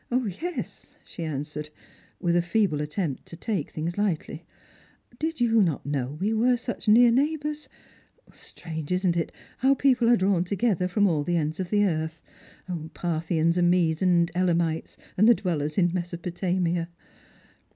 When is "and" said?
13.59-13.69, 14.01-14.31, 15.19-15.27